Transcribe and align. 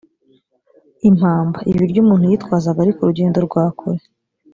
impamba: 1.09 1.57
ibiryo 1.71 1.99
umuntu 2.03 2.25
yitwazaga 2.31 2.79
ari 2.81 2.91
ku 2.95 3.01
rugendo 3.09 3.37
rwa 3.47 3.65
kure. 3.77 4.03